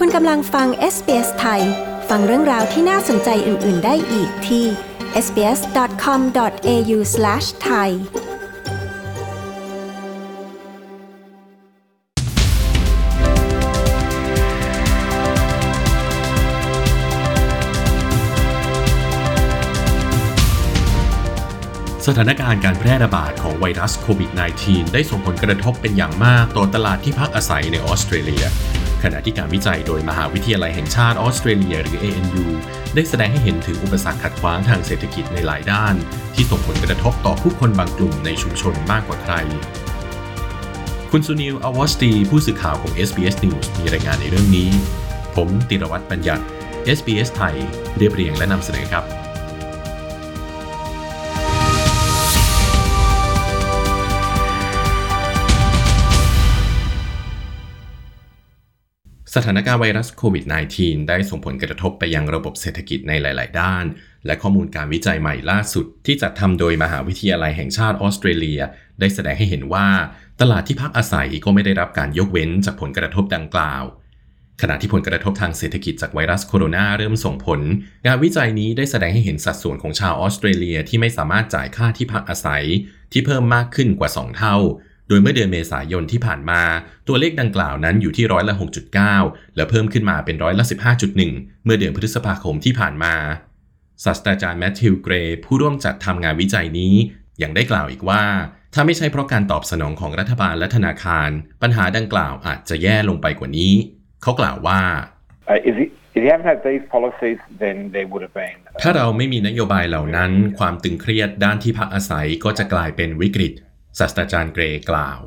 [0.00, 1.62] คุณกำลังฟัง SBS ไทย
[2.08, 4.64] ฟังเรื่องราวที่น่าสนใจอื่น ๆ ได้อีกที่
[5.24, 7.90] sbs.com.au/thai
[22.06, 24.30] สถานการณ์การแพร่ระบาดของไวรัสโควิด
[24.62, 28.46] -19 ได้ส่งผลกระทบเป็นอย่างมากต่อตลาดที่พักอาศัยในออสเตรเลีย
[29.08, 32.46] ขณะที่การวิจัยโดยมหาวิทยาลัยแห่งชาติออสเตรเลียหรือ ANU
[32.94, 35.94] ได้แสดงให้เห็นถึงอุปสรรคขัดขวางทางเศรษฐกิจในหลายด้าน
[36.34, 39.34] ที่ส่งผลกระทบต่อผู้คนบางกลุ่มในชุมชนมากกว่าใคร
[41.10, 44.70] คุณสุนิลอวอสตีผู้สื่อข่าวของ SBS News มีรายงานในเรื่องนี้
[45.36, 46.36] ผมติรวัตรปัญญา
[46.96, 47.56] SBS ไทย
[47.96, 49.25] เรียบเรียงและนำเสนอครับ
[59.38, 60.44] สถานการณ์ไวรัสโควิด
[60.76, 63.84] -19 ได้ส่งผลกระทบไปยังระบบเศรษฐกิจในหลาย ๆ ด้าน
[64.26, 68.60] และข้อมูลการวิจัยใหม่ล่าสุด ที่จัดทำโดยมหาวิทยาลัยแห่งชาติออสเตรเลีย
[69.00, 69.88] ได้แสดงให้เห็นว่า
[70.40, 73.82] ตลาดที่พักอาศัยก็ไม่ได้รับการยกเว้นจากผลกระทบดังกล่าว
[74.62, 77.60] ขณะที่ผลกระทบทางเศรษฐกิจจากไวรัสโคโรนาเริ่มส่งผล
[78.06, 82.64] งานวิจัยนี้ได้แสดงให้เห็นสัดส่วนของชาวออสเตรเลียที่ไม่สามารถจ่ายค่าที่พักอาศัย
[83.12, 84.56] ที่เพิ่มมากขึ้นกว่า 2 เท่า
[85.08, 86.62] โดยเมื่อเดือนเมษายนที่ผ่านมา
[87.08, 88.54] ตัวเลขดังกล่าวนั้นอยู่ที่ร้อยละ
[89.04, 90.64] 6.9 และเพิ่มขึ้นมาเป็นร้อยละ
[91.14, 93.14] 15.1 เมื่อเดือนพฤษภาคมที่ผ่านมา
[94.04, 96.94] ศาสตราจารย์แมทธิวเกรย์ผู้ร่วมจัดทำงานวิจัยนี้
[97.42, 98.24] ยังได้กล่าวอีกว่า
[98.74, 101.30] ถ้าไม่ใช่เพราะการตอบสนองของรัฐบาลและธนาคาร
[101.62, 103.72] ปัญหาดังกล่าวอาจจะแย่ลงไปกว่านี้
[104.22, 104.80] เขากล่าวว่า
[105.52, 108.56] Uh, if, you, if you haven't had these policies, then there would have been.
[108.82, 113.52] ถ้าเราไม่มีนโยบายเหล่านั้น ความตึงเครียดด้านที่พักอาศัยก็จะกลายเป็นวิกฤต
[113.98, 115.20] ศาสตราจารย์เกรย์กล่าว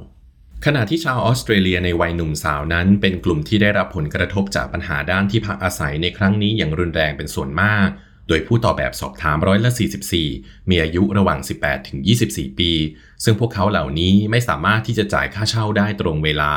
[0.66, 7.88] ขณะที่ชาวออสเตรเลียในวัยหนุ่มสาวนั้น เป็นกลุ่มที่ได้รับผลกระทบจากปัญหาด้านที่พักอาศัยในครั้งนี้อย่างรุนแรงเป็นส่วนมาก
[8.28, 9.72] โดยผู้ตอบแบบสอบถามร้อยละ
[10.20, 12.72] 44 มีอายุระหว่าง 18 ถึง 24 ปี
[13.24, 16.54] ซึ่งพวกเขาเหล่านี้ไม่สามารถที่จะจ่ายค่าเช่าได้ตรงเวลา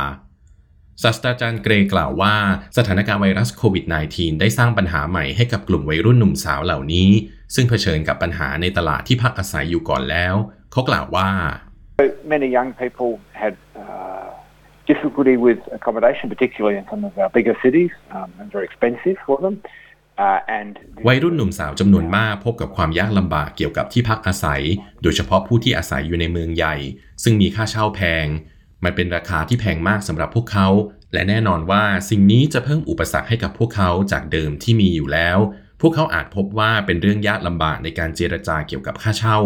[1.02, 2.34] ศาสตราจารย์เกรย์กล่าวว่า
[2.76, 7.10] สถานการณ์ไวรัสโควิด -19 ได้สร้างปัญหาใหม่ให้กับกลุ่มวัยรุ่นหนุ่มสาวเหล่านี้
[7.54, 10.34] ซึ่งเผชิญกับปัญหาในตลาดที่พักอาศัยอยู่ก่อนแล้ว
[10.72, 11.30] เขากล่าวว่า
[12.24, 14.30] many young people had uh,
[14.86, 19.38] difficulty with accommodation, particularly in some of our bigger cities, um, and very expensive for
[19.44, 19.56] them.
[21.08, 24.62] วัยรุ่นหนุ่มสาวจำนวนมากพบกับความยากลำบากเกี่ยวกับที่พักอาศัย
[25.02, 26.76] โดยเฉพาะผู้ที่อาศัยอยู่ในเมืองใหญ่
[27.22, 28.26] ซึ่งมีค่าเช่าแพง
[28.84, 30.68] มันเป็นราคาที่แพงมากสำหรับพวกเขา
[31.12, 35.38] และแน่นอนว่าสิ่งนี้จะเพิ่มอุปสรรคให้กับพวกเขาจากเดิมที่มีอยู่แล้ว
[35.82, 39.38] พวกเขาอาจพบว่าเป็นเรื่องยากลำบากในการเจรจาเกี่ยวกับค่าเช่า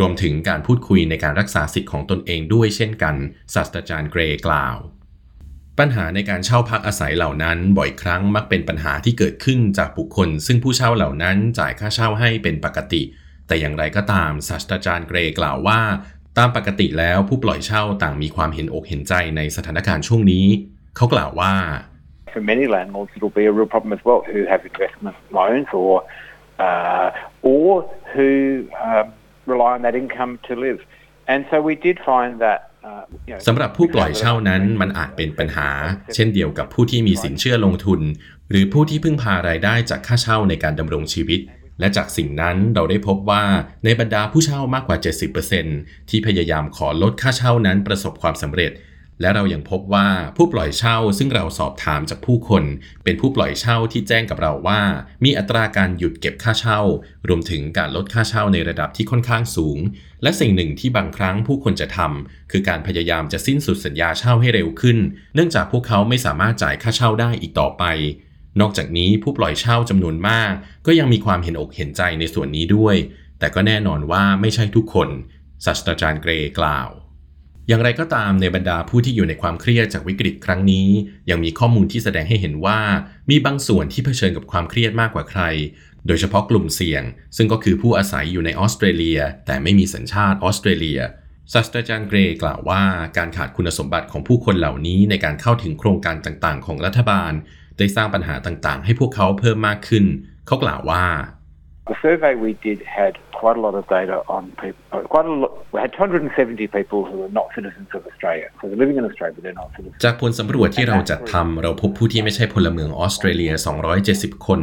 [0.00, 3.14] รวมถึงการพูดคุยในการรักษาสิทธิ์ของตนเองด้วยเช่นกัน
[3.54, 4.76] ศาสตราจารย์เกรย์กล่าว
[5.78, 13.02] ปัญหาในการเช่าพักอาศัยเหล่านั้น บ่อยครั้งมักเป็นปัญหาที่เกิดขึ้นจากบุคคล ซึ่งผู้เช่าเหล่านั้นจ่ายค่าเช่าให้เป็นปกติ
[13.46, 15.80] แต่อย่างไรก็ตามศาสตราจารย์เกรย์กล่าวว่า
[16.38, 20.46] ตามปกติแล้วผู้ปล่อยเช่าต่างมีความเห็นอกเห็นใจในสถานการณ์ช่วงนี้
[20.96, 21.54] เขากล่าวว่า
[22.32, 25.92] for many landlords, it'll be a real problem as well who have investment loans or
[26.66, 27.08] uh,
[27.54, 27.68] or
[28.14, 28.30] who
[28.86, 29.06] um,
[29.46, 30.80] rely on that income to live.
[31.32, 32.60] And so we did find that.
[32.88, 35.68] Uh, you know, สำหรับผู้ปล่อยเช่านั้นมันอาจเป็นปัญหา
[36.14, 38.00] เช่นเดียวกับผู้ที่มีสินเชื่อลงทุน
[38.50, 41.40] หรือผู้ที่พึ่งพารายได้จากค่าเช่าในการดำรงชีวิต
[41.80, 43.42] และจากสิ่งนั้นเราได้พบว่า
[43.84, 44.96] ในบรรดาผู้เช่ามากกว่า
[45.52, 48.72] 70%ที่พยายามขอลดค่าเช่านั้นประสบความสำเร็จ
[49.20, 52.64] และเรายังพบว่าผู้ปล่อยเช่าซึ่งเราสอบถามจากผู้คน
[53.04, 54.80] เป็นผู้ปล่อยเช่าที่แจ้งกับเราว่า
[55.24, 56.80] มีอัตราการหยุดเก็บค่าเช่า
[57.28, 59.78] รวมถึงการลดค่าเช่าในระดับที่ค่อนข้างสูง
[60.22, 64.98] และสิ่งหนึ่งที่บางครั้งผู้คนจะทำคือการพยายามจะสิ้นสุดสัญญาเช่าให้เร็วขึ้น
[65.34, 67.84] เนื่องจากพวกเขาไม่สามารถจ่ายค่าเช่าได้อีกต่อไป
[68.60, 70.52] นอกจากนี้ผู้ปล่อยเช่าจำนวนมาก
[70.86, 72.96] ก็ยังมีความเห็นอกเห็นใจในส่วนนี้ด้วย
[73.38, 75.08] แต่ก็แน่นอนว่าไม่ใช่ทุกคน
[75.64, 76.88] ศาสตราจารย์เกรย์กล่าว
[77.70, 80.88] อย่างไรก็ตามในบรรดาผู้ที่อยู่ในความเครียดจากวิกฤตครั้งนี้
[81.30, 82.80] ยังมีข้อมูลที่แสดงให้เห็นว่า
[83.30, 85.42] มีบางส่วนที่เผชิญกับความเครียดมากกว่าใคร
[86.06, 87.02] โดยเฉพาะกลุ่มเสี่ยง
[87.36, 91.00] ซึ่งก็คือผู้อาศัยอยู่ในออสเตรเลีย แต่ไม่มีสัญชาติออสเตรเลีย
[91.52, 92.82] ศาสตราจารย์เกรย์กล่าวว่า
[93.18, 97.32] การขาดคุณสมบัติของผู้คนเหล่านี้ในการเข้าถึงโครงการต่างๆ ของรัฐบาล
[97.78, 100.04] ได้สร้างปัญหาต่างๆ ให้พวกเขาเพิ่มมากขึ้น
[100.46, 101.04] เขากล่าวว่า
[101.90, 104.82] The survey we did had quite a lot of data on people.
[105.14, 105.52] Quite a lot.
[105.72, 108.48] We had 270 people who are not citizens of Australia.
[108.58, 110.00] So they're living in Australia, but they're not citizens.
[110.04, 113.52] จากผลสำรวจที่เราจัดทำเราพบผู้ที่ไม่ใช่พลเมืองออสเตรเลีย
[113.98, 114.60] 270 คน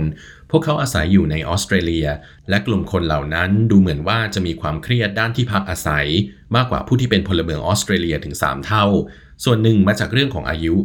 [0.51, 2.07] พวกเขาอาศัยอยู่ในออสเตรเลีย
[2.49, 6.05] และกลุ่มคนเหล่านั้นดูเหมือนว่าจะมีความเครียดด้านที่พักอาศัย
[6.55, 8.85] มากกว่าผู้ที่เป็นพลเมืองออสเตรเลียถึง 3 เท่า
[9.45, 10.75] ส่วนหนึ่งมาจากเรื่องของอายุ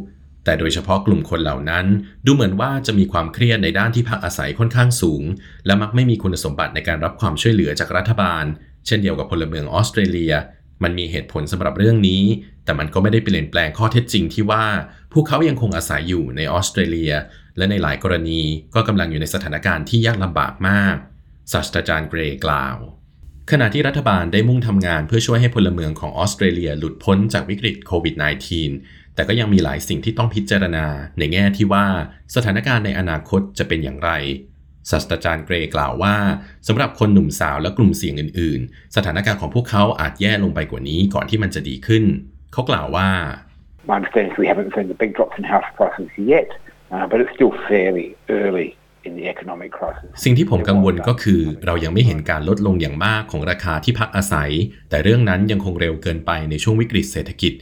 [0.44, 1.86] แต่โดยเฉพาะกลุ่มคนเหล่านั้น
[2.26, 5.22] ดูเหมือนว่าจะมีความเครียดในด้านที่พักอาศัยค่อนข้างสูง
[5.66, 8.44] และมักไม่มีคุณสมบัติในการรับความช่วยเหลือจากรัฐบาล
[8.86, 10.34] เช่นเดียวกับพลเมืองออสเตรเลีย
[10.82, 12.22] มันมีเหตุผลสำหรับเรื่องนี้
[12.64, 14.64] แต่มันก็ไม่ได้เปลี่ยนแปลงข้อเท็จจริงที่ว่า
[15.12, 17.12] พวกเขายังคงอาศัยอยู่ในออสเตรเลีย
[17.56, 18.40] และในหลายกรณี
[18.74, 20.96] ก็กำลังอยู่ในสถานการณ์ที่ยากลำบากมาก
[21.52, 22.76] ศาสตราจารย์เกรย์กล่าว
[23.50, 30.86] ขณะที่รัฐบาลได้มุ่งทำงานเพื่อช่วยให้พลเมืองของออสเตรเลียหลุดพ้นจากวิกฤตโควิด -19 แต่ก็ยังมีหลายสิ่งที่ต้องพิจารณา
[31.18, 31.86] ในแง่ที่ว่า
[32.34, 34.10] สถานการณ์ในอนาคตจะเป็นอย่างไร
[34.90, 36.16] ศาสตราจารย์เกรย์กล่าวว่า
[36.68, 42.04] สำหรับคนหนุ่มสาวและกลุ่มเสี่ยงอื่น ๆ สถานการณ์ของพวกเขาอาจแย่ลงไปกว่านี้ก่อนที่มันจะดีขึ้น
[42.52, 43.08] เขากล่าวว่า
[43.88, 46.50] My understanding is we haven't seen the big drops in house prices yet,
[46.94, 48.06] uh, but it's still fairly
[48.40, 48.68] early
[49.06, 50.08] in the economic crisis.
[50.24, 54.50] สิ่งที่ผมกังวลก็คือเรายังไม่เห็นการลดลงอย่างมากของราคาที่พักอาศัย
[54.90, 57.52] แต่เรื่องนั้นยังคงเร็วเกินไปในช่วงวิกฤตเศรษฐกิจ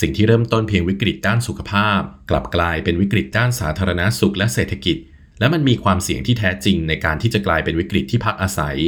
[0.00, 2.00] สิ่งที่เริ่มต้นเพียงวิกฤตด้านสุขภาพ
[2.30, 4.96] กลับกลายเป็นวิกฤตด้านสาธารณสุขและเศรษฐกิจ
[5.38, 8.78] และมันมีความเสี่ยงที่แท้จริงในการที่จะกลายเป็นวิกฤตที่พักอาศัย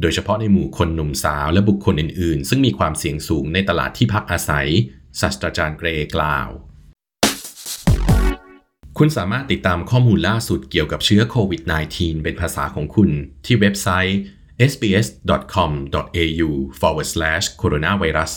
[0.00, 4.68] โดยเฉพาะในหมู่คนหนุ่มสาวและบุคคลอื่น ๆ ซึ่งมีความเสี่ยงสูงในตลาดที่พักอาศัย
[5.20, 6.48] ศาสตราจารย์เกรกล่าว
[8.98, 11.62] คุณสามารถติดตามข้อมูลล่าสุดเกี่ยวกับเชื้อโควิด
[11.92, 13.10] -19 เป็นภาษาของคุณ
[13.44, 14.18] ที่เว็บไซต์
[14.70, 16.48] sbs.com.au/
[17.62, 18.32] coronavirus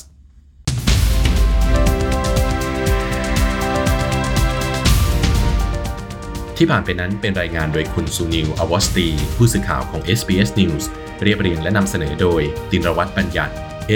[6.62, 9.08] ที่ผ่านไปนั้นเป็นรายงานโดยคุณสุนิวอวอสตี
[9.38, 10.84] ผู้สื่อข่าวของ SBS News
[11.22, 12.42] เรียบเรียงและนำเสนอโดย
[12.72, 13.54] ดินรวัตรบัญญัติ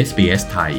[0.07, 0.73] SBS ไทย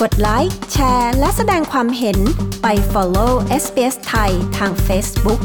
[0.00, 2.18] กดไลค์ แชร์ และแสดงความเห็น
[2.62, 5.40] ไป follow SBS ไทยทาง Facebook